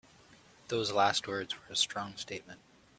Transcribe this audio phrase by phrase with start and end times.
[0.69, 2.59] Those last words were a strong statement.